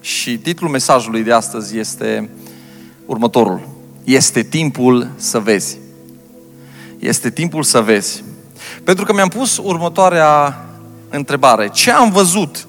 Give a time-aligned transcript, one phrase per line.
[0.00, 2.30] Și titlul mesajului de astăzi este
[3.06, 3.68] următorul.
[4.04, 5.78] Este timpul să vezi.
[6.98, 8.24] Este timpul să vezi.
[8.84, 10.64] Pentru că mi-am pus următoarea
[11.08, 11.68] întrebare.
[11.68, 12.66] Ce am văzut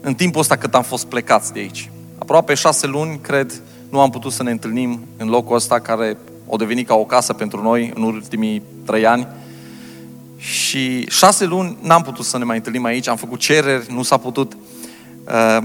[0.00, 1.90] în timpul ăsta cât am fost plecați de aici?
[2.18, 6.56] Aproape șase luni, cred, nu am putut să ne întâlnim în locul ăsta care o
[6.56, 9.26] devenit ca o casă pentru noi în ultimii trei ani.
[10.36, 14.16] Și șase luni n-am putut să ne mai întâlnim aici, am făcut cereri, nu s-a
[14.16, 14.56] putut.
[15.24, 15.58] Uh,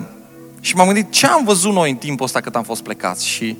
[0.61, 3.27] și m-am gândit ce am văzut noi în timpul ăsta cât am fost plecați.
[3.27, 3.57] Și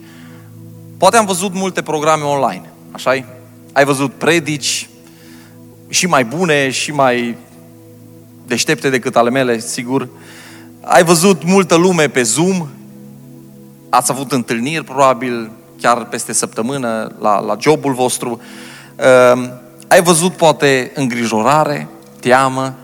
[0.98, 3.26] poate am văzut multe programe online, așa
[3.74, 4.90] Ai văzut predici
[5.90, 7.38] și mai bune și mai
[8.48, 10.10] deștepte decât ale mele, sigur.
[10.82, 12.68] Ai văzut multă lume pe Zoom,
[13.90, 18.42] ați avut întâlniri probabil chiar peste săptămână la, la jobul vostru.
[18.98, 19.50] Uh,
[19.88, 21.88] ai văzut poate îngrijorare,
[22.20, 22.76] teamă,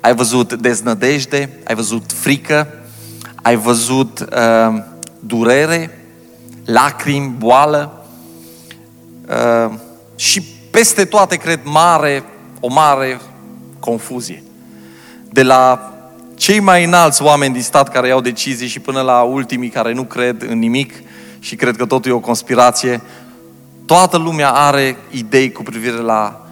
[0.00, 2.77] ai văzut deznădejde, ai văzut frică,
[3.48, 4.82] ai văzut uh,
[5.20, 6.04] durere,
[6.64, 8.04] lacrimi, boală
[9.28, 9.74] uh,
[10.16, 12.24] și peste toate, cred, mare,
[12.60, 13.20] o mare
[13.80, 14.42] confuzie.
[15.30, 15.92] De la
[16.34, 20.04] cei mai înalți oameni din stat care iau decizii și până la ultimii care nu
[20.04, 20.92] cred în nimic
[21.38, 23.00] și cred că totul e o conspirație,
[23.86, 26.47] toată lumea are idei cu privire la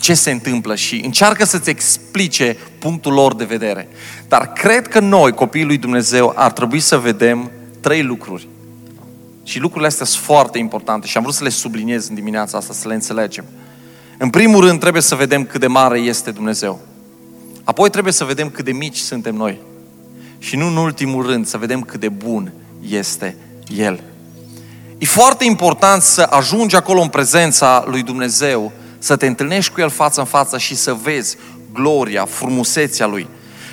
[0.00, 3.88] ce se întâmplă și încearcă să-ți explice punctul lor de vedere.
[4.28, 8.48] Dar cred că noi, copiii lui Dumnezeu, ar trebui să vedem trei lucruri.
[9.42, 12.72] Și lucrurile astea sunt foarte importante și am vrut să le subliniez în dimineața asta,
[12.72, 13.44] să le înțelegem.
[14.18, 16.80] În primul rând trebuie să vedem cât de mare este Dumnezeu.
[17.64, 19.60] Apoi trebuie să vedem cât de mici suntem noi.
[20.38, 22.52] Și nu în ultimul rând să vedem cât de bun
[22.88, 23.36] este
[23.76, 24.02] El.
[24.98, 29.90] E foarte important să ajungi acolo în prezența lui Dumnezeu să te întâlnești cu El
[29.90, 31.36] față în față și să vezi
[31.72, 33.28] gloria, frumusețea Lui.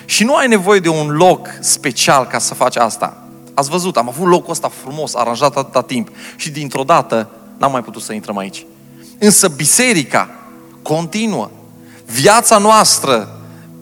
[0.05, 3.23] Și nu ai nevoie de un loc special ca să faci asta.
[3.53, 7.83] Ați văzut, am avut locul ăsta frumos, aranjat atâta timp și dintr-o dată n-am mai
[7.83, 8.65] putut să intrăm aici.
[9.19, 10.29] Însă biserica
[10.81, 11.49] continuă.
[12.05, 13.39] Viața noastră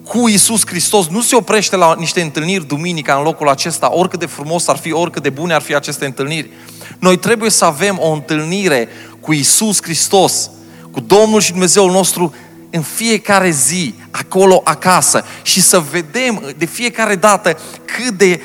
[0.08, 4.26] cu Isus Hristos nu se oprește la niște întâlniri duminica în locul acesta, oricât de
[4.26, 6.50] frumos ar fi, oricât de bune ar fi aceste întâlniri.
[6.98, 8.88] Noi trebuie să avem o întâlnire
[9.20, 10.50] cu Isus Hristos
[10.94, 12.34] cu Domnul și Dumnezeul nostru
[12.70, 18.40] în fiecare zi, acolo acasă și să vedem de fiecare dată cât de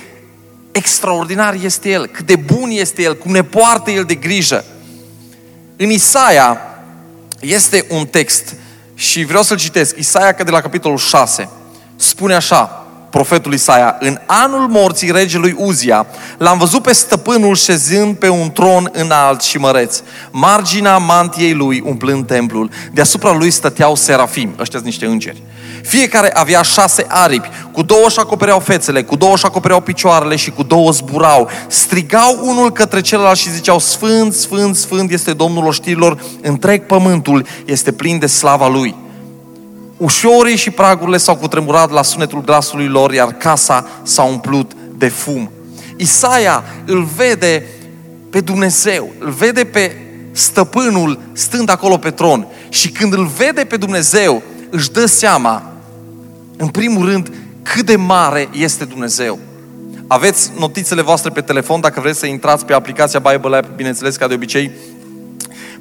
[0.72, 4.66] extraordinar este El, cât de bun este El, cum ne poartă El de grijă.
[5.76, 6.62] În Isaia
[7.40, 8.56] este un text
[8.94, 9.98] și vreau să-l citesc.
[9.98, 11.50] Isaia, că de la capitolul 6,
[11.96, 16.06] spune așa, profetul Isaia, în anul morții regelui Uzia,
[16.38, 22.28] l-am văzut pe stăpânul șezând pe un tron înalt și măreț, marginea mantiei lui umplând
[22.28, 25.44] templul, deasupra lui stăteau serafim, ăștia niște îngeri.
[25.84, 30.52] Fiecare avea șase aripi, cu două își acopereau fețele, cu două își acopereau picioarele și
[30.52, 31.50] cu două zburau.
[31.68, 37.92] Strigau unul către celălalt și ziceau, Sfânt, Sfânt, Sfânt este Domnul oștirilor, întreg pământul este
[37.92, 38.96] plin de slava Lui.
[40.00, 45.52] Ușorii și pragurile s-au cutremurat la sunetul glasului lor, iar casa s-a umplut de fum.
[45.96, 47.66] Isaia îl vede
[48.30, 49.96] pe Dumnezeu, îl vede pe
[50.32, 55.64] stăpânul stând acolo pe tron și când îl vede pe Dumnezeu, își dă seama,
[56.58, 57.32] în primul rând,
[57.64, 59.40] cât de mare este Dumnezeu.
[60.08, 64.28] Aveți notițele voastre pe telefon, dacă vreți să intrați pe aplicația Bible App, bineînțeles, ca
[64.28, 64.72] de obicei,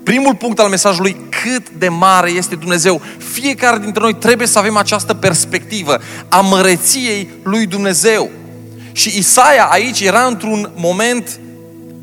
[0.02, 3.02] Primul punct al mesajului, cât de mare este Dumnezeu.
[3.32, 5.98] Fiecare dintre noi trebuie să avem această perspectivă
[6.28, 8.30] a măreției lui Dumnezeu.
[8.92, 11.40] Și Isaia aici era într-un moment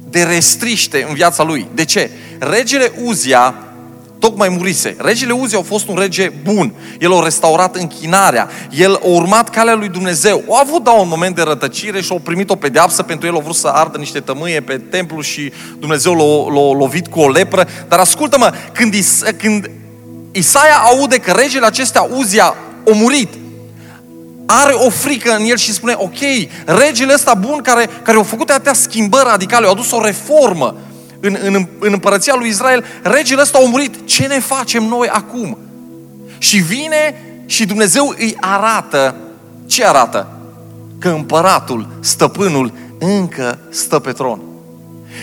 [0.10, 1.68] de restriște în viața lui.
[1.74, 2.10] De ce?
[2.40, 3.65] Regele Uzia
[4.26, 4.96] tocmai murise.
[4.98, 6.74] Regele Uzi a fost un rege bun.
[7.00, 8.50] El a restaurat închinarea.
[8.72, 10.44] El a urmat calea lui Dumnezeu.
[10.50, 13.36] A avut, da, un moment de rătăcire și a primit o pedeapsă pentru el.
[13.36, 17.30] A vrut să ardă niște tămâie pe templu și Dumnezeu l-a, l-a lovit cu o
[17.30, 17.68] lepră.
[17.88, 19.70] Dar ascultă-mă, când, Is- când
[20.32, 23.30] Isaia aude că regele acesta Uzia a murit,
[24.46, 26.20] are o frică în el și spune, ok,
[26.66, 30.76] regele ăsta bun care, care a făcut atâtea schimbări radicale, a adus o reformă,
[31.20, 34.06] în, în, în împărăția lui Israel, regele ăsta a murit.
[34.06, 35.58] Ce ne facem noi acum?
[36.38, 39.16] Și vine și Dumnezeu îi arată.
[39.66, 40.28] Ce arată?
[41.00, 44.40] Că împăratul, stăpânul, încă stă pe tron.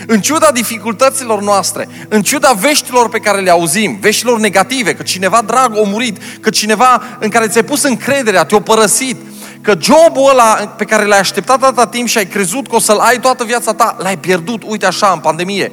[0.07, 5.41] În ciuda dificultăților noastre, în ciuda veștilor pe care le auzim, veștilor negative, că cineva
[5.45, 9.17] drag a murit, că cineva în care ți-ai pus încrederea, te-a părăsit,
[9.63, 12.97] că jobul ăla pe care l-ai așteptat atâta timp și ai crezut că o să-l
[12.97, 15.71] ai toată viața ta, l-ai pierdut, uite așa, în pandemie.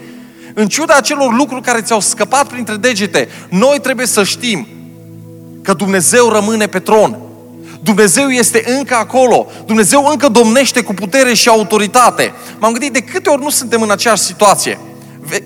[0.55, 4.67] În ciuda acelor lucruri care ți-au scăpat printre degete, noi trebuie să știm
[5.63, 7.19] că Dumnezeu rămâne pe tron.
[7.83, 9.47] Dumnezeu este încă acolo.
[9.67, 12.33] Dumnezeu încă domnește cu putere și autoritate.
[12.59, 14.79] M-am gândit de câte ori nu suntem în aceeași situație.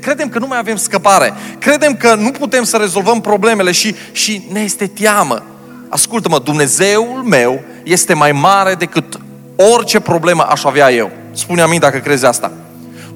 [0.00, 1.34] Credem că nu mai avem scăpare.
[1.58, 5.42] Credem că nu putem să rezolvăm problemele și, și ne este teamă.
[5.88, 9.20] Ascultă-mă, Dumnezeul meu este mai mare decât
[9.56, 11.10] orice problemă aș avea eu.
[11.32, 12.52] Spune amin dacă crezi asta.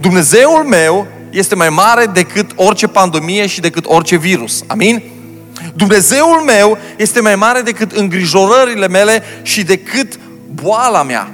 [0.00, 4.62] Dumnezeul meu este mai mare decât orice pandemie și decât orice virus.
[4.66, 5.02] Amin?
[5.74, 10.18] Dumnezeul meu este mai mare decât îngrijorările mele și decât
[10.52, 11.30] boala mea.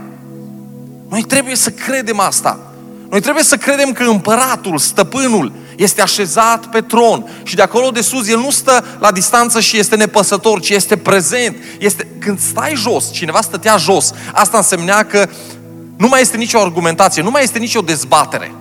[1.08, 2.58] Noi trebuie să credem asta.
[3.10, 8.00] Noi trebuie să credem că împăratul, stăpânul, este așezat pe tron și de acolo de
[8.00, 11.56] sus el nu stă la distanță și este nepăsător, ci este prezent.
[11.78, 15.28] Este, când stai jos, cineva stătea jos, asta însemnea că
[15.96, 18.54] nu mai este nicio argumentație, nu mai este nicio dezbatere.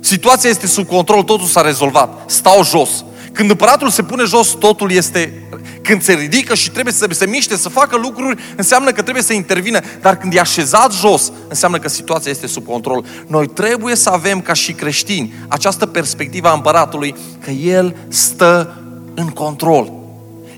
[0.00, 2.30] Situația este sub control, totul s-a rezolvat.
[2.30, 3.04] Stau jos.
[3.32, 5.42] Când împăratul se pune jos, totul este...
[5.88, 9.32] Când se ridică și trebuie să se miște, să facă lucruri, înseamnă că trebuie să
[9.32, 9.80] intervină.
[10.00, 13.04] Dar când e așezat jos, înseamnă că situația este sub control.
[13.26, 17.14] Noi trebuie să avem, ca și creștini, această perspectivă a împăratului,
[17.44, 18.76] că El stă
[19.14, 19.92] în control.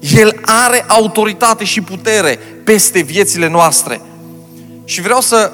[0.00, 4.00] El are autoritate și putere peste viețile noastre.
[4.84, 5.52] Și vreau să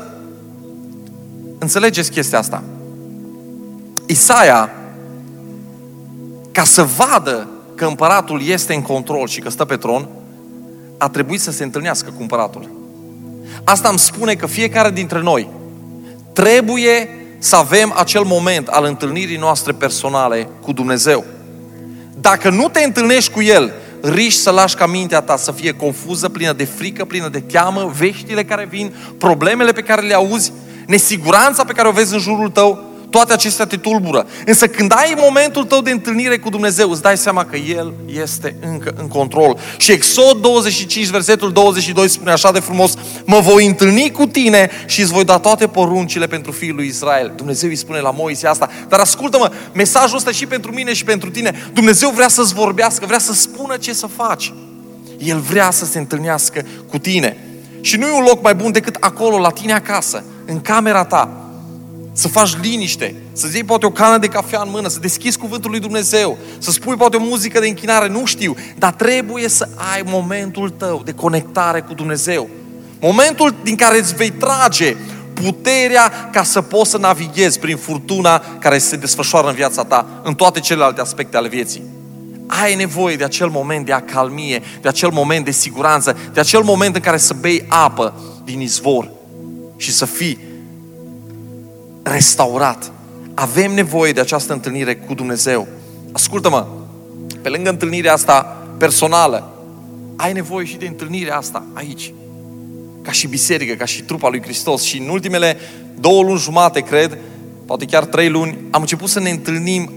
[1.58, 2.62] înțelegeți chestia asta.
[4.06, 4.70] Isaia
[6.52, 10.08] ca să vadă că împăratul este în control și că stă pe tron,
[10.98, 12.70] a trebuit să se întâlnească cu împăratul.
[13.64, 15.48] Asta îmi spune că fiecare dintre noi
[16.32, 17.08] trebuie
[17.38, 21.24] să avem acel moment al întâlnirii noastre personale cu Dumnezeu.
[22.20, 26.28] Dacă nu te întâlnești cu El, riști să lași ca mintea ta să fie confuză,
[26.28, 30.52] plină de frică, plină de teamă, veștile care vin, problemele pe care le auzi,
[30.86, 32.84] nesiguranța pe care o vezi în jurul tău,
[33.16, 34.26] toate acestea te tulbură.
[34.46, 38.56] Însă când ai momentul tău de întâlnire cu Dumnezeu, îți dai seama că El este
[38.70, 39.58] încă în control.
[39.76, 45.00] Și Exod 25, versetul 22 spune așa de frumos, mă voi întâlni cu tine și
[45.00, 47.32] îți voi da toate poruncile pentru fiul lui Israel.
[47.36, 48.70] Dumnezeu îi spune la Moise asta.
[48.88, 51.70] Dar ascultă-mă, mesajul ăsta și pentru mine și pentru tine.
[51.72, 54.52] Dumnezeu vrea să-ți vorbească, vrea să spună ce să faci.
[55.18, 57.36] El vrea să se întâlnească cu tine.
[57.80, 61.45] Și nu e un loc mai bun decât acolo, la tine acasă, în camera ta,
[62.16, 65.70] să faci liniște, să iei poate o cană de cafea în mână, să deschizi cuvântul
[65.70, 70.02] lui Dumnezeu, să spui poate o muzică de închinare, nu știu, dar trebuie să ai
[70.04, 72.48] momentul tău de conectare cu Dumnezeu.
[73.00, 74.96] Momentul din care îți vei trage
[75.32, 80.34] puterea ca să poți să navighezi prin furtuna care se desfășoară în viața ta, în
[80.34, 81.82] toate celelalte aspecte ale vieții.
[82.46, 86.94] Ai nevoie de acel moment de acalmie, de acel moment de siguranță, de acel moment
[86.94, 88.14] în care să bei apă
[88.44, 89.10] din izvor
[89.76, 90.45] și să fii
[92.12, 92.92] restaurat.
[93.34, 95.66] Avem nevoie de această întâlnire cu Dumnezeu.
[96.12, 96.66] Ascultă-mă,
[97.42, 99.50] pe lângă întâlnirea asta personală,
[100.16, 102.12] ai nevoie și de întâlnirea asta aici.
[103.02, 104.82] Ca și biserică, ca și trupa lui Hristos.
[104.82, 105.56] Și în ultimele
[106.00, 107.18] două luni jumate, cred,
[107.66, 109.90] poate chiar trei luni, am început să ne întâlnim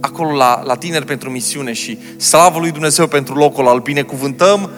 [0.00, 4.70] acolo la, la tineri pentru misiune și slavă lui Dumnezeu pentru locul al binecuvântăm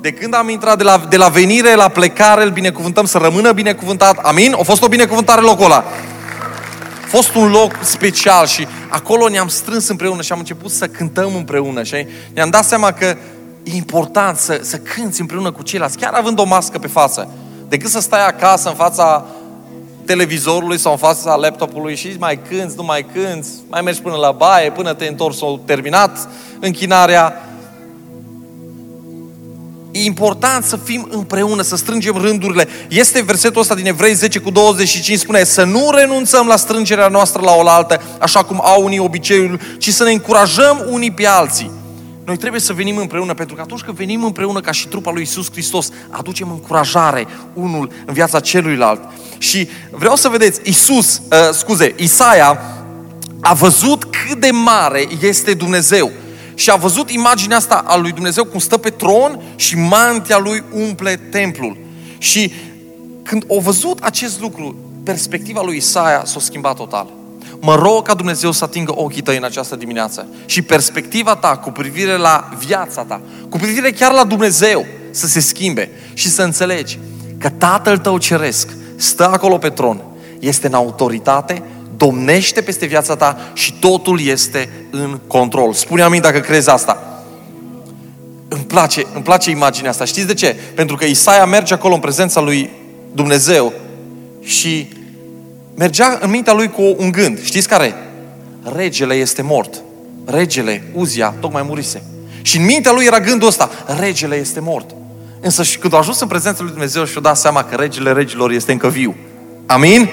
[0.00, 3.52] de când am intrat de la, de la venire la plecare, îl binecuvântăm să rămână
[3.52, 4.18] binecuvântat.
[4.18, 4.54] Amin?
[4.58, 5.84] A fost o binecuvântare locul ăla
[7.06, 11.82] fost un loc special și acolo ne-am strâns împreună și am început să cântăm împreună
[11.82, 13.16] și ne-am dat seama că
[13.62, 17.28] e important să, să cânți împreună cu ceilalți, chiar având o mască pe față,
[17.68, 19.26] decât să stai acasă în fața
[20.04, 24.30] televizorului sau în fața laptopului și mai cânți, nu mai cânți, mai mergi până la
[24.30, 26.28] baie, până te întorci sau terminat
[26.60, 27.40] închinarea.
[29.96, 32.68] E important să fim împreună, să strângem rândurile.
[32.88, 37.42] Este versetul ăsta din Evrei 10 cu 25, spune să nu renunțăm la strângerea noastră
[37.42, 41.70] la oaltă, așa cum au unii obiceiul, ci să ne încurajăm unii pe alții.
[42.24, 45.22] Noi trebuie să venim împreună, pentru că atunci când venim împreună ca și trupa lui
[45.22, 49.00] Isus Hristos, aducem încurajare unul în viața celuilalt.
[49.38, 52.60] Și vreau să vedeți, Isus, uh, scuze, Isaia
[53.40, 56.12] a văzut cât de mare este Dumnezeu
[56.58, 60.64] și a văzut imaginea asta a lui Dumnezeu cum stă pe tron și mantia lui
[60.72, 61.76] umple templul.
[62.18, 62.52] Și
[63.22, 67.06] când a văzut acest lucru, perspectiva lui Isaia s-a schimbat total.
[67.60, 71.70] Mă rog ca Dumnezeu să atingă ochii tăi în această dimineață și perspectiva ta cu
[71.70, 76.98] privire la viața ta, cu privire chiar la Dumnezeu, să se schimbe și să înțelegi
[77.38, 80.02] că Tatăl tău ceresc stă acolo pe tron,
[80.38, 81.62] este în autoritate,
[81.96, 85.72] domnește peste viața ta și totul este în control.
[85.72, 87.22] Spune amin dacă crezi asta.
[88.48, 90.04] Îmi place, îmi place imaginea asta.
[90.04, 90.56] Știți de ce?
[90.74, 92.70] Pentru că Isaia merge acolo în prezența lui
[93.12, 93.72] Dumnezeu
[94.40, 94.88] și
[95.74, 97.42] mergea în mintea lui cu un gând.
[97.42, 97.94] Știți care?
[98.74, 99.82] Regele este mort.
[100.24, 102.02] Regele, Uzia, tocmai murise.
[102.42, 104.94] Și în mintea lui era gândul ăsta, regele este mort.
[105.40, 108.50] Însă și când a ajuns în prezența lui Dumnezeu și-a dat seama că regele regilor
[108.50, 109.16] este încă viu.
[109.66, 110.08] Amin?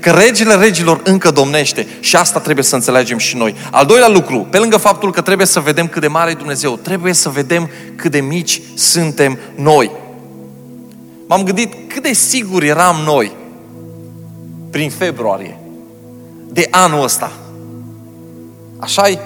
[0.00, 3.54] Că regele regilor încă domnește și asta trebuie să înțelegem și noi.
[3.70, 6.76] Al doilea lucru, pe lângă faptul că trebuie să vedem cât de mare e Dumnezeu,
[6.76, 9.90] trebuie să vedem cât de mici suntem noi.
[11.26, 13.32] M-am gândit cât de sigur eram noi
[14.70, 15.58] prin februarie
[16.52, 17.32] de anul ăsta.
[18.78, 19.18] așa -i?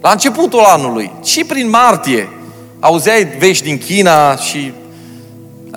[0.00, 2.28] La începutul anului și prin martie
[2.80, 4.72] auzeai vești din China și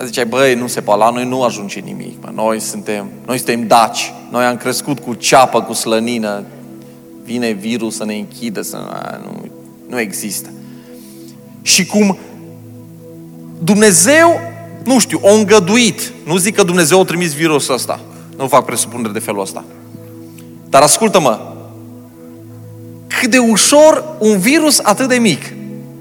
[0.04, 2.20] ziceai, băi, nu se poate, la noi nu ajunge nimic.
[2.20, 2.30] Bă.
[2.34, 4.12] Noi suntem, noi suntem daci.
[4.30, 6.44] Noi am crescut cu ceapă, cu slănină.
[7.24, 8.76] Vine virus să ne închidă, să
[9.24, 9.48] nu,
[9.88, 10.48] nu există.
[11.62, 12.18] Și cum
[13.62, 14.40] Dumnezeu,
[14.84, 16.12] nu știu, o îngăduit.
[16.24, 18.00] Nu zic că Dumnezeu a trimis virusul ăsta.
[18.36, 19.64] Nu fac presupunere de felul ăsta.
[20.68, 21.40] Dar ascultă-mă,
[23.06, 25.52] cât de ușor un virus atât de mic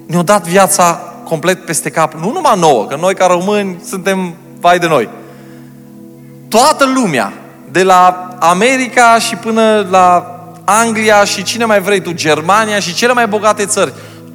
[0.05, 2.13] ne-a dat viața complet peste cap.
[2.13, 5.09] Nu numai nouă, că noi ca români suntem vai de noi.
[6.47, 7.33] Toată lumea,
[7.71, 13.13] de la America și până la Anglia și cine mai vrei tu, Germania și cele
[13.13, 13.93] mai bogate țări,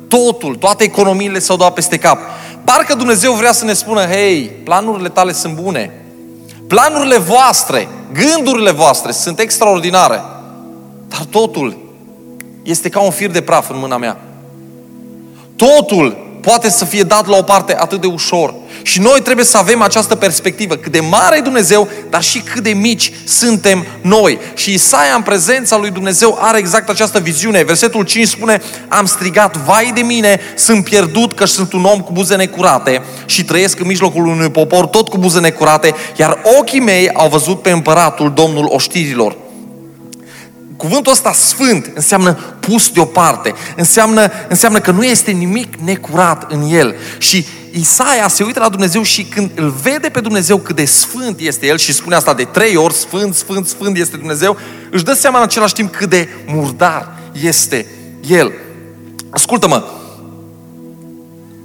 [0.09, 2.19] totul, toate economiile s-au dat peste cap.
[2.65, 6.05] Parcă Dumnezeu vrea să ne spună, hei, planurile tale sunt bune,
[6.67, 10.23] planurile voastre, gândurile voastre sunt extraordinare,
[11.09, 11.77] dar totul
[12.63, 14.21] este ca un fir de praf în mâna mea.
[15.57, 18.55] Totul poate să fie dat la o parte atât de ușor.
[18.83, 22.63] Și noi trebuie să avem această perspectivă, cât de mare e Dumnezeu, dar și cât
[22.63, 24.39] de mici suntem noi.
[24.55, 27.63] Și Isaia în prezența lui Dumnezeu are exact această viziune.
[27.63, 32.13] Versetul 5 spune, am strigat, vai de mine, sunt pierdut că sunt un om cu
[32.13, 37.11] buze necurate și trăiesc în mijlocul unui popor tot cu buze necurate, iar ochii mei
[37.13, 39.37] au văzut pe împăratul, Domnul oștirilor.
[40.83, 46.95] Cuvântul ăsta sfânt înseamnă pus deoparte, înseamnă, înseamnă că nu este nimic necurat în el.
[47.19, 51.41] Și Isaia se uită la Dumnezeu și când îl vede pe Dumnezeu cât de sfânt
[51.41, 54.57] este el și spune asta de trei ori, sfânt, sfânt, sfânt este Dumnezeu,
[54.91, 57.13] își dă seama în același timp cât de murdar
[57.43, 57.87] este
[58.29, 58.53] el.
[59.31, 59.85] Ascultă-mă,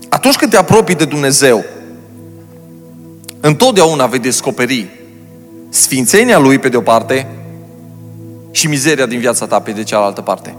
[0.10, 1.66] atunci când te apropii de Dumnezeu,
[3.40, 4.88] întotdeauna vei descoperi
[5.70, 7.28] sfințenia Lui pe de o parte
[8.52, 10.56] și mizeria din viața ta pe de cealaltă parte.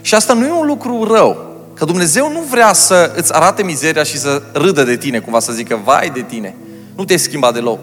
[0.00, 1.48] Și asta nu e un lucru rău.
[1.74, 5.52] Că Dumnezeu nu vrea să îți arate mizeria și să râdă de tine, cumva să
[5.52, 6.54] zică, vai de tine,
[6.96, 7.78] nu te-ai schimbat deloc.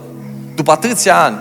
[0.55, 1.37] După atâția ani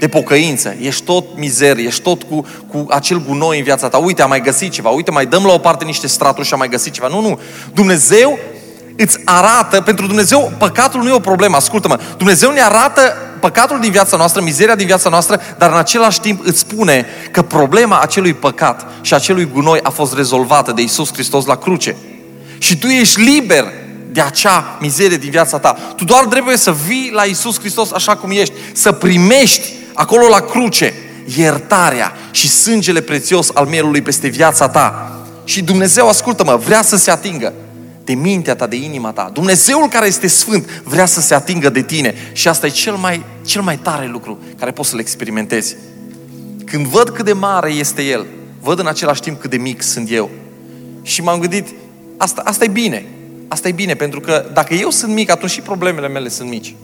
[0.00, 3.98] de pocăință, ești tot mizerie, ești tot cu, cu acel gunoi în viața ta.
[3.98, 6.58] Uite, am mai găsit ceva, uite, mai dăm la o parte niște straturi și am
[6.58, 7.08] mai găsit ceva.
[7.08, 7.40] Nu, nu.
[7.72, 8.38] Dumnezeu
[8.96, 13.16] îți arată, pentru Dumnezeu păcatul nu e o problemă, ascultă-mă, Dumnezeu ne arată
[13.46, 17.42] păcatul din viața noastră, mizeria din viața noastră, dar în același timp îți spune că
[17.42, 21.96] problema acelui păcat și acelui gunoi a fost rezolvată de Isus Hristos la cruce.
[22.58, 23.64] Și tu ești liber
[24.10, 25.76] de acea mizerie din viața ta.
[25.96, 30.40] Tu doar trebuie să vii la Isus Hristos așa cum ești, să primești acolo la
[30.40, 30.94] cruce
[31.36, 35.12] iertarea și sângele prețios al mielului peste viața ta.
[35.44, 37.52] Și Dumnezeu, ascultă-mă, vrea să se atingă
[38.06, 39.30] de mintea ta, de inima ta.
[39.32, 43.24] Dumnezeul care este sfânt vrea să se atingă de tine și asta e cel mai,
[43.44, 45.76] cel mai tare lucru care poți să-l experimentezi.
[46.64, 48.26] Când văd cât de mare este El,
[48.60, 50.30] văd în același timp cât de mic sunt eu.
[51.02, 51.68] Și m-am gândit,
[52.16, 53.04] asta, asta e bine.
[53.48, 56.74] Asta e bine, pentru că dacă eu sunt mic, atunci și problemele mele sunt mici.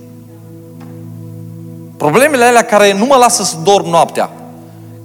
[1.97, 4.31] Problemele alea care nu mă lasă să dorm noaptea,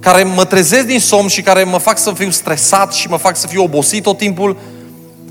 [0.00, 3.36] care mă trezesc din somn și care mă fac să fiu stresat și mă fac
[3.36, 4.56] să fiu obosit tot timpul,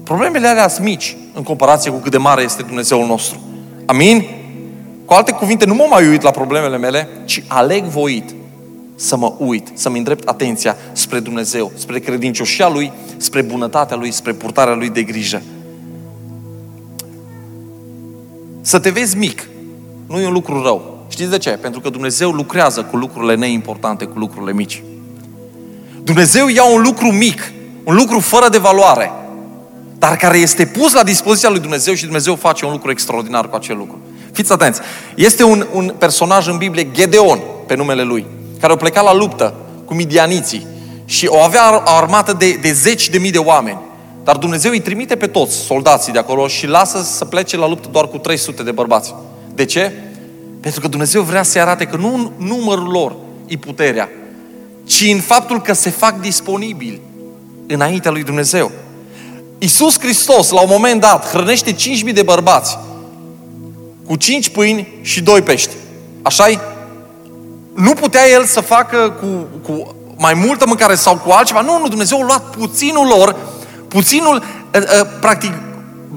[0.07, 3.39] Problemele alea sunt mici în comparație cu cât de mare este Dumnezeul nostru.
[3.85, 4.25] Amin?
[5.05, 8.35] Cu alte cuvinte, nu mă mai uit la problemele mele, ci aleg voit
[8.95, 14.33] să mă uit, să-mi îndrept atenția spre Dumnezeu, spre credincioșia Lui, spre bunătatea Lui, spre
[14.33, 15.41] purtarea Lui de grijă.
[18.61, 19.47] Să te vezi mic
[20.05, 21.05] nu e un lucru rău.
[21.07, 21.49] Știți de ce?
[21.49, 24.83] Pentru că Dumnezeu lucrează cu lucrurile neimportante, cu lucrurile mici.
[26.03, 27.51] Dumnezeu ia un lucru mic,
[27.83, 29.11] un lucru fără de valoare
[29.99, 33.55] dar care este pus la dispoziția lui Dumnezeu și Dumnezeu face un lucru extraordinar cu
[33.55, 33.99] acel lucru.
[34.31, 34.79] Fiți atenți.
[35.15, 38.25] Este un, un personaj în Biblie, Gedeon, pe numele lui,
[38.59, 39.53] care a plecat la luptă
[39.85, 40.67] cu midianiții
[41.05, 43.79] și o avea o armată de, de zeci de mii de oameni.
[44.23, 47.89] Dar Dumnezeu îi trimite pe toți soldații de acolo și lasă să plece la luptă
[47.91, 49.15] doar cu 300 de bărbați.
[49.55, 49.91] De ce?
[50.61, 54.09] Pentru că Dumnezeu vrea să-i arate că nu în numărul lor e puterea,
[54.85, 57.01] ci în faptul că se fac disponibili
[57.67, 58.71] înaintea lui Dumnezeu.
[59.59, 62.77] Iisus Hristos, la un moment dat, hrănește 5.000 de bărbați
[64.05, 65.73] cu 5 pâini și 2 pești.
[66.21, 66.59] așa -i?
[67.75, 71.61] Nu putea El să facă cu, cu mai multă mâncare sau cu altceva.
[71.61, 73.35] Nu, nu, Dumnezeu a luat puținul lor,
[73.87, 75.51] puținul, ă, ă, practic,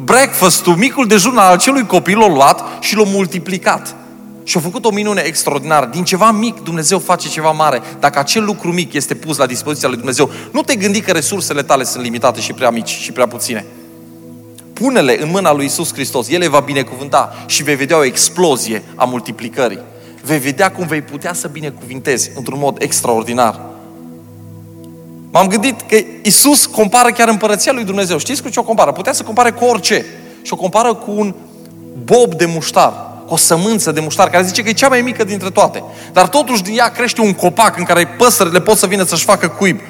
[0.04, 3.94] breakfast-ul, micul dejun al acelui copil l-a luat și l-a multiplicat.
[4.50, 5.86] Și a făcut o minune extraordinară.
[5.92, 7.80] Din ceva mic Dumnezeu face ceva mare.
[8.00, 11.62] Dacă acel lucru mic este pus la dispoziția lui Dumnezeu, nu te gândi că resursele
[11.62, 13.66] tale sunt limitate și prea mici și prea puține.
[14.72, 16.28] Pune-le în mâna lui Isus Hristos.
[16.28, 19.78] El le va binecuvânta și vei vedea o explozie a multiplicării.
[20.22, 23.60] Vei vedea cum vei putea să binecuvintezi într-un mod extraordinar.
[25.30, 28.18] M-am gândit că Isus compară chiar împărăția lui Dumnezeu.
[28.18, 28.92] Știți cu ce o compară?
[28.92, 30.04] Putea să compare cu orice.
[30.42, 31.34] Și o compară cu un
[32.04, 35.50] bob de muștar o sămânță de muștar, care zice că e cea mai mică dintre
[35.50, 35.82] toate.
[36.12, 39.48] Dar totuși din ea crește un copac în care păsările pot să vină să-și facă
[39.48, 39.80] cuib.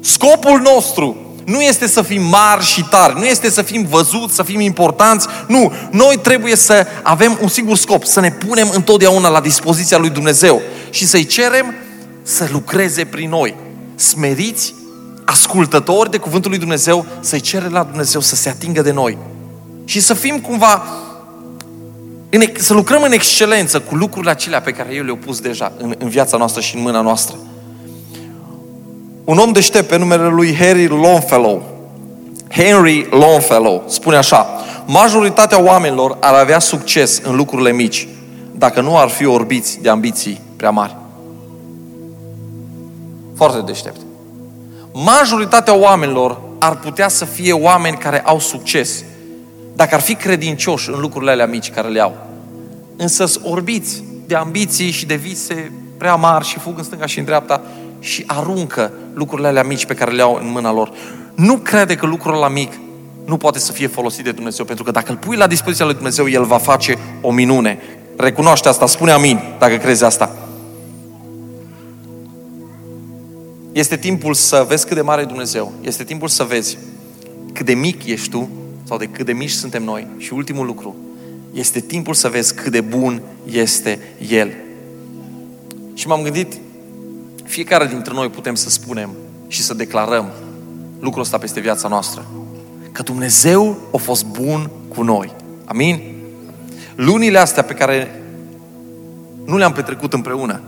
[0.00, 4.42] Scopul nostru nu este să fim mari și tari, nu este să fim văzuți, să
[4.42, 5.72] fim importanți, nu.
[5.90, 10.62] Noi trebuie să avem un singur scop, să ne punem întotdeauna la dispoziția lui Dumnezeu
[10.90, 11.74] și să-i cerem
[12.22, 13.54] să lucreze prin noi.
[13.94, 14.74] Smeriți,
[15.24, 19.18] ascultători de cuvântul lui Dumnezeu, să-i cere la Dumnezeu să se atingă de noi.
[19.84, 20.82] Și să fim cumva
[22.34, 25.94] în, să lucrăm în excelență cu lucrurile acelea pe care El le-a pus deja în,
[25.98, 27.36] în viața noastră și în mâna noastră.
[29.24, 31.62] Un om deștept pe numele lui Harry Longfellow,
[32.48, 34.46] Henry Longfellow, spune așa,
[34.86, 38.08] majoritatea oamenilor ar avea succes în lucrurile mici,
[38.52, 40.96] dacă nu ar fi orbiți de ambiții prea mari.
[43.36, 44.00] Foarte deștept.
[44.92, 49.04] Majoritatea oamenilor ar putea să fie oameni care au succes,
[49.76, 52.26] dacă ar fi credincioși în lucrurile alea mici care le au.
[52.96, 57.24] Însă orbiți de ambiții și de vise prea mari și fug în stânga și în
[57.24, 57.62] dreapta
[58.00, 60.92] și aruncă lucrurile alea mici pe care le au în mâna lor.
[61.34, 62.72] Nu crede că lucrul ăla mic
[63.24, 65.94] nu poate să fie folosit de Dumnezeu, pentru că dacă îl pui la dispoziția lui
[65.94, 67.78] Dumnezeu, El va face o minune.
[68.16, 70.36] Recunoaște asta, spune amin, dacă crezi asta.
[73.72, 75.72] Este timpul să vezi cât de mare e Dumnezeu.
[75.80, 76.78] Este timpul să vezi
[77.52, 78.48] cât de mic ești tu
[78.92, 80.06] sau de cât de mici suntem noi.
[80.16, 80.96] Și ultimul lucru,
[81.52, 84.52] este timpul să vezi cât de bun este El.
[85.94, 86.52] Și m-am gândit,
[87.44, 89.10] fiecare dintre noi putem să spunem
[89.48, 90.30] și să declarăm
[91.00, 92.26] lucrul ăsta peste viața noastră.
[92.92, 95.32] Că Dumnezeu a fost bun cu noi.
[95.64, 96.00] Amin?
[96.94, 98.22] Lunile astea pe care
[99.44, 100.60] nu le-am petrecut împreună,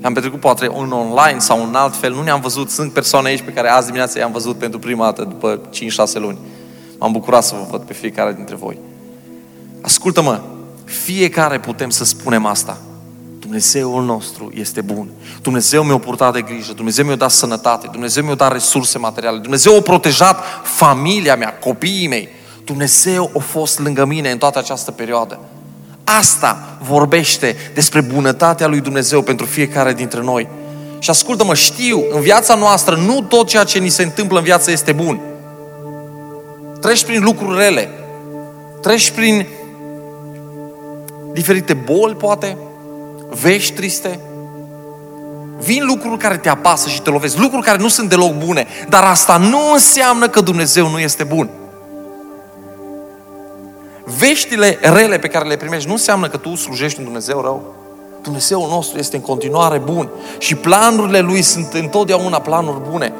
[0.00, 3.42] le-am petrecut poate în online sau în alt fel, nu ne-am văzut, sunt persoane aici
[3.42, 6.38] pe care azi dimineața i-am văzut pentru prima dată după 5-6 luni.
[7.00, 8.78] M-am bucurat să vă văd pe fiecare dintre voi.
[9.80, 10.40] Ascultă-mă,
[10.84, 12.78] fiecare putem să spunem asta.
[13.38, 15.08] Dumnezeul nostru este bun.
[15.42, 19.76] Dumnezeu mi-a purtat de grijă, Dumnezeu mi-a dat sănătate, Dumnezeu mi-a dat resurse materiale, Dumnezeu
[19.76, 22.28] a protejat familia mea, copiii mei.
[22.64, 25.38] Dumnezeu a fost lângă mine în toată această perioadă.
[26.04, 30.48] Asta vorbește despre bunătatea lui Dumnezeu pentru fiecare dintre noi.
[30.98, 34.70] Și ascultă-mă, știu, în viața noastră nu tot ceea ce ni se întâmplă în viață
[34.70, 35.20] este bun.
[36.80, 37.90] Treci prin lucruri rele.
[38.80, 39.46] Treci prin
[41.32, 42.56] diferite boli, poate,
[43.42, 44.20] vești triste,
[45.58, 49.04] vin lucruri care te apasă și te lovesc, lucruri care nu sunt deloc bune, dar
[49.04, 51.50] asta nu înseamnă că Dumnezeu nu este bun.
[54.18, 57.74] Veștile rele pe care le primești nu înseamnă că tu slujești un Dumnezeu rău.
[58.22, 63.12] Dumnezeul nostru este în continuare bun și planurile Lui sunt întotdeauna planuri bune.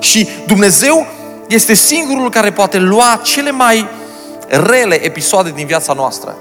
[0.00, 1.06] Și Dumnezeu
[1.48, 3.88] este singurul care poate lua cele mai
[4.48, 6.36] rele episoade din viața noastră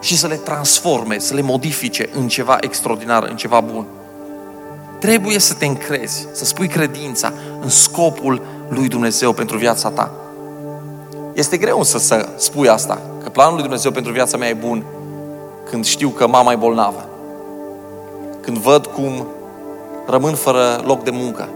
[0.00, 3.86] și să le transforme, să le modifice în ceva extraordinar, în ceva bun.
[4.98, 10.10] Trebuie să te încrezi, să spui credința în scopul lui Dumnezeu pentru viața ta.
[11.32, 14.84] Este greu să, să spui asta, că planul lui Dumnezeu pentru viața mea e bun
[15.70, 17.08] când știu că mama e bolnavă.
[18.40, 19.26] Când văd cum
[20.06, 21.48] rămân fără loc de muncă.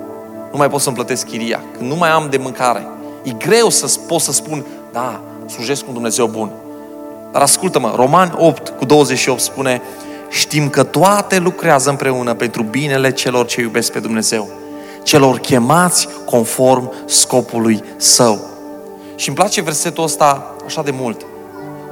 [0.56, 1.60] Nu mai pot să-mi plătesc chiria.
[1.76, 2.86] Când nu mai am de mâncare.
[3.22, 6.50] E greu să pot să spun, da, slujesc un Dumnezeu bun.
[7.32, 9.82] Dar ascultă-mă, Roman 8 cu 28 spune,
[10.30, 14.48] știm că toate lucrează împreună pentru binele celor ce iubesc pe Dumnezeu,
[15.02, 18.40] celor chemați conform scopului său.
[19.16, 21.26] Și îmi place versetul ăsta așa de mult.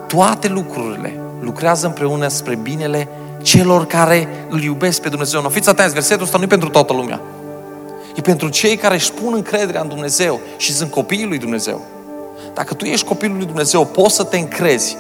[0.06, 3.08] Toate lucrurile lucrează împreună spre binele
[3.42, 5.42] celor care îl iubesc pe Dumnezeu.
[5.42, 7.20] Nu fiți atenți, versetul ăsta nu e pentru toată lumea.
[8.14, 11.80] E pentru cei care își pun încrederea în Dumnezeu și sunt copiii lui Dumnezeu.
[12.54, 14.96] Dacă tu ești copilul lui Dumnezeu, poți să te încrezi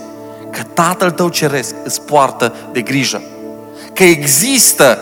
[0.50, 3.22] că Tatăl tău ceresc îți poartă de grijă.
[3.92, 4.98] Că există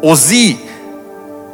[0.00, 0.58] o zi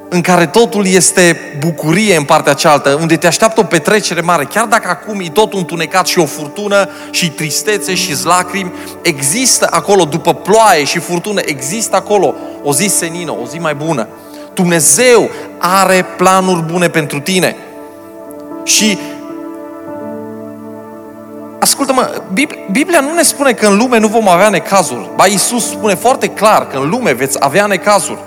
[0.08, 4.66] în care totul este bucurie în partea cealaltă, unde te așteaptă o petrecere mare, chiar
[4.66, 10.34] dacă acum e tot întunecat și o furtună și tristețe și lacrimi, există acolo, după
[10.34, 14.08] ploaie și furtună, există acolo o zi senină, o zi mai bună.
[14.56, 17.56] Dumnezeu are planuri bune pentru tine.
[18.64, 18.98] Și
[21.60, 22.22] ascultă-mă,
[22.70, 25.10] Biblia nu ne spune că în lume nu vom avea necazuri.
[25.16, 28.18] Ba, Iisus spune foarte clar că în lume veți avea necazuri.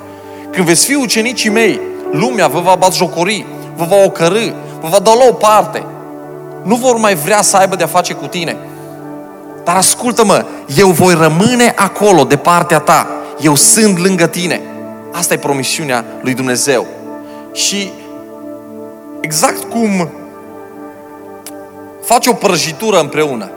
[0.52, 1.80] Când veți fi ucenicii mei,
[2.12, 5.84] lumea vă va jocori, vă va ocărâ, vă va da la o parte.
[6.64, 8.58] Nu vor mai vrea să aibă de-a face cu tine.
[9.64, 13.08] Dar ascultă-mă, eu voi rămâne acolo de partea ta.
[13.42, 14.62] Eu sunt lângă tine.
[15.12, 16.88] Asta e promisiunea lui Dumnezeu.
[17.54, 17.92] Și
[19.22, 20.10] exact cum
[22.02, 23.52] faci o prăjitură împreună,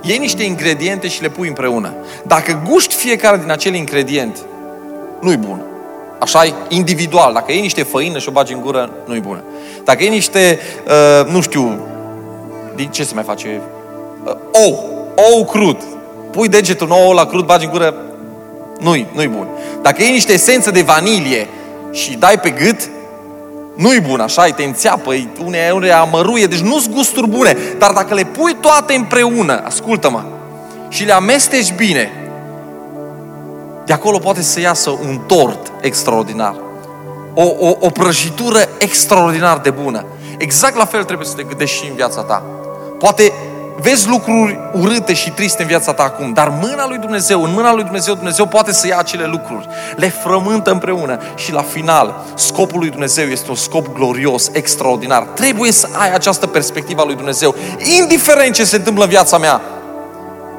[0.00, 1.92] iei niște ingrediente și le pui împreună.
[2.26, 4.38] Dacă guști fiecare din acele ingrediente,
[5.20, 5.62] nu-i bun.
[6.18, 7.32] Așa e individual.
[7.32, 9.42] Dacă iei niște făină și o bagi în gură, nu-i bună.
[9.84, 11.78] Dacă iei niște, uh, nu știu,
[12.74, 13.60] din ce se mai face?
[14.24, 14.90] Uh, ou.
[15.32, 15.76] Ou crud.
[16.30, 17.94] Pui degetul nou ou la crud, bagi în gură,
[18.82, 19.48] nu-i, nu-i bun.
[19.82, 21.48] Dacă iei niște esență de vanilie
[21.90, 22.90] și dai pe gât,
[23.74, 25.14] nu-i bun, așa, te înțeapă,
[25.44, 27.56] unea, unea amăruie, deci nu-s gusturi bune.
[27.78, 30.22] Dar dacă le pui toate împreună, ascultă-mă,
[30.88, 32.10] și le amesteci bine,
[33.84, 36.54] de acolo poate să iasă un tort extraordinar.
[37.34, 40.04] O, o, o prăjitură extraordinar de bună.
[40.38, 42.42] Exact la fel trebuie să te gândești și în viața ta.
[42.98, 43.32] Poate
[43.82, 47.72] vezi lucruri urâte și triste în viața ta acum, dar mâna lui Dumnezeu, în mâna
[47.72, 52.78] lui Dumnezeu, Dumnezeu poate să ia acele lucruri, le frământă împreună și la final, scopul
[52.78, 55.22] lui Dumnezeu este un scop glorios, extraordinar.
[55.22, 57.54] Trebuie să ai această perspectivă a lui Dumnezeu,
[58.00, 59.60] indiferent ce se întâmplă în viața mea.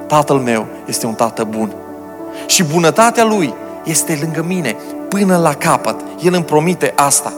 [0.08, 1.74] Tatăl meu este un tată bun
[2.46, 4.76] și bunătatea lui este lângă mine
[5.10, 5.96] până la capăt.
[6.22, 7.34] El îmi promite asta.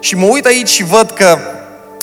[0.00, 1.38] Și mă uit aici și văd că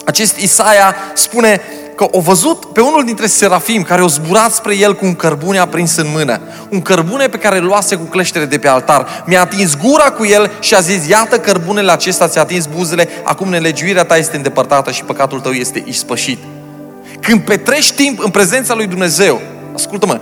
[0.05, 1.61] acest Isaia spune
[1.99, 5.57] că o văzut pe unul dintre serafim care o zburat spre el cu un cărbune
[5.57, 6.39] aprins în mână.
[6.69, 9.23] Un cărbune pe care îl luase cu cleștere de pe altar.
[9.25, 13.49] Mi-a atins gura cu el și a zis, iată cărbunele acesta ți-a atins buzele, acum
[13.49, 16.39] nelegiuirea ta este îndepărtată și păcatul tău este ispășit.
[17.21, 19.41] Când petrești timp în prezența lui Dumnezeu,
[19.75, 20.19] ascultă-mă,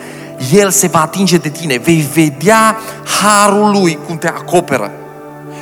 [0.52, 2.78] El se va atinge de tine, vei vedea
[3.22, 4.92] harul Lui cum te acoperă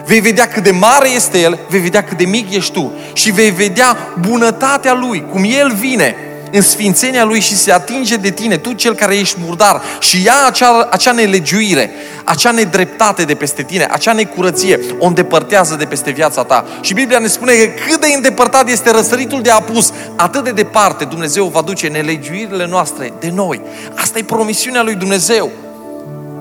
[0.05, 3.31] vei vedea cât de mare este El, vei vedea cât de mic ești tu și
[3.31, 6.15] vei vedea bunătatea Lui, cum El vine
[6.51, 10.45] în sfințenia Lui și se atinge de tine, tu cel care ești murdar și ia
[10.47, 11.91] acea, acea nelegiuire,
[12.23, 16.65] acea nedreptate de peste tine, acea necurăție, o îndepărtează de peste viața ta.
[16.81, 21.03] Și Biblia ne spune că cât de îndepărtat este răsăritul de apus, atât de departe
[21.03, 23.61] Dumnezeu va duce nelegiuirile noastre de noi.
[23.95, 25.51] Asta e promisiunea lui Dumnezeu.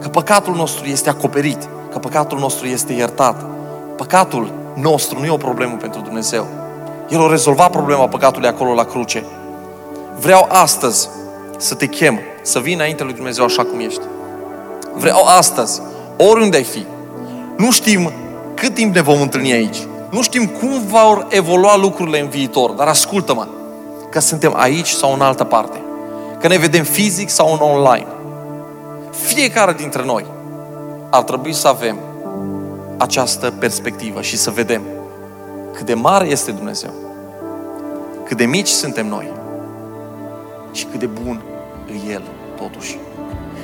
[0.02, 3.44] Că păcatul nostru este acoperit, că păcatul nostru este iertat,
[3.96, 6.46] Păcatul nostru nu e o problemă pentru Dumnezeu.
[7.08, 9.24] El a rezolvat problema păcatului acolo la cruce.
[10.20, 11.08] Vreau astăzi
[11.58, 14.00] să te chem, să vii înainte lui Dumnezeu așa cum ești.
[14.94, 15.80] Vreau astăzi,
[16.16, 16.86] oriunde ai fi.
[17.56, 18.12] Nu știm
[18.54, 19.78] cât timp ne vom întâlni aici.
[20.10, 23.46] Nu știm cum vor evolua lucrurile în viitor, dar ascultă-mă,
[24.10, 25.82] că suntem aici sau în altă parte.
[26.40, 28.06] Că ne vedem fizic sau în online.
[29.10, 30.24] Fiecare dintre noi
[31.14, 31.98] ar trebui să avem
[32.98, 34.82] această perspectivă și să vedem
[35.72, 36.90] cât de mare este Dumnezeu,
[38.24, 39.32] cât de mici suntem noi
[40.72, 41.42] și cât de bun
[41.86, 42.22] e El
[42.56, 42.98] totuși,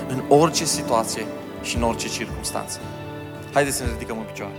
[0.09, 1.27] în orice situație
[1.63, 2.79] și în orice circunstanță.
[3.53, 4.55] Haideți să ne ridicăm în picioare.